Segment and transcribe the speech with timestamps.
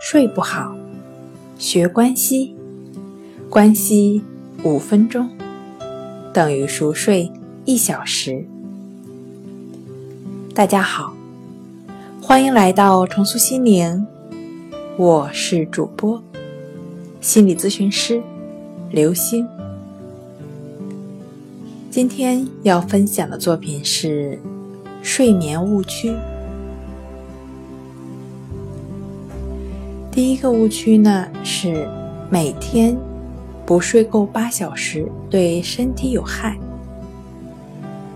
[0.00, 0.76] 睡不好，
[1.58, 2.54] 学关西，
[3.50, 4.22] 关系
[4.62, 5.28] 五分钟。
[6.32, 7.30] 等于熟睡
[7.64, 8.44] 一小时。
[10.54, 11.12] 大家好，
[12.22, 14.06] 欢迎来到重塑心灵，
[14.96, 16.22] 我是主播。
[17.20, 18.22] 心理咨询师。
[18.92, 19.46] 刘星。
[21.90, 24.38] 今天要分享的作品是
[25.02, 26.14] 睡眠误区。
[30.18, 31.88] 第一个误区呢是
[32.28, 32.98] 每天
[33.64, 36.58] 不睡够八小时对身体有害，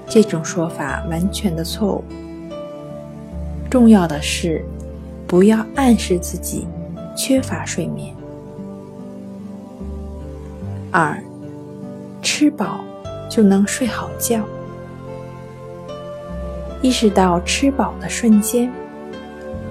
[0.08, 2.04] 这种说法完全的错误。
[3.70, 4.64] 重要的是
[5.28, 6.66] 不要暗示自己
[7.16, 8.12] 缺乏睡眠。
[10.90, 11.16] 二，
[12.20, 12.80] 吃饱
[13.30, 14.40] 就能睡好觉。
[16.80, 18.68] 意识到吃饱的瞬间，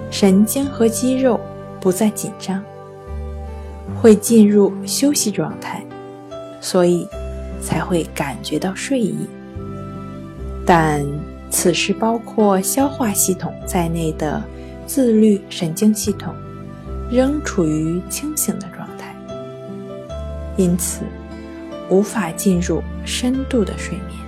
[0.10, 1.38] 神经和肌肉。
[1.82, 2.64] 不再紧张，
[4.00, 5.84] 会进入休息状态，
[6.62, 7.08] 所以
[7.60, 9.28] 才会感觉到睡意。
[10.66, 11.04] 但
[11.50, 14.42] 此时，包括消化系统在内的
[14.86, 16.34] 自律神经系统
[17.12, 19.16] 仍处于清醒的状态，
[20.58, 21.02] 因此
[21.90, 24.20] 无法进入深度的睡眠。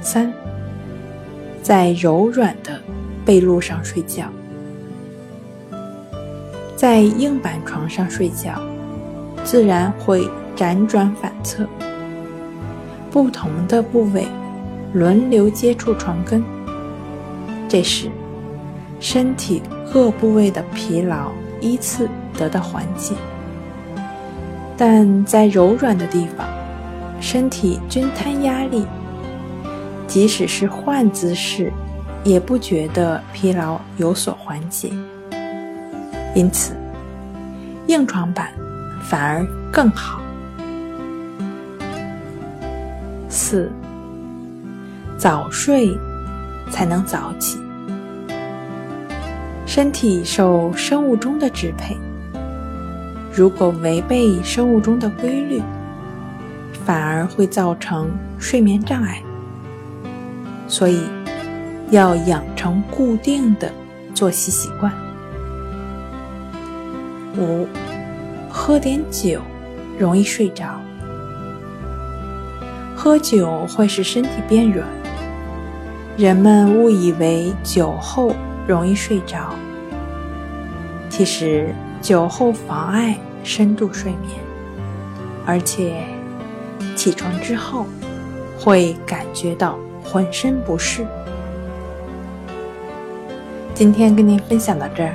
[0.00, 0.32] 三，
[1.62, 2.80] 在柔软的
[3.26, 4.24] 被褥上睡觉。
[6.78, 8.52] 在硬板床上睡觉，
[9.42, 11.66] 自然会辗转反侧，
[13.10, 14.28] 不同的部位
[14.92, 16.40] 轮流接触床根，
[17.68, 18.08] 这时
[19.00, 19.60] 身体
[19.92, 23.16] 各部位的疲劳依次得到缓解。
[24.76, 26.46] 但在柔软的地方，
[27.20, 28.86] 身体均摊压力，
[30.06, 31.72] 即使是换姿势，
[32.22, 34.92] 也不觉得疲劳有所缓解。
[36.38, 36.72] 因此，
[37.88, 38.52] 硬床板
[39.02, 40.20] 反而更好。
[43.28, 43.68] 四，
[45.16, 45.98] 早睡
[46.70, 47.58] 才能早起。
[49.66, 51.96] 身体受生物钟的支配，
[53.34, 55.60] 如果违背生物钟的规律，
[56.86, 58.08] 反而会造成
[58.38, 59.20] 睡眠障碍。
[60.68, 61.02] 所以，
[61.90, 63.68] 要养成固定的
[64.14, 64.92] 作息习惯。
[67.38, 67.66] 五，
[68.50, 69.40] 喝点酒
[69.98, 70.80] 容易睡着。
[72.96, 74.84] 喝酒会使身体变软，
[76.16, 78.34] 人们误以为酒后
[78.66, 79.54] 容易睡着，
[81.08, 81.72] 其实
[82.02, 84.40] 酒后妨碍深度睡眠，
[85.46, 86.02] 而且
[86.96, 87.86] 起床之后
[88.58, 91.06] 会感觉到浑身不适。
[93.74, 95.14] 今天跟您分享到这儿。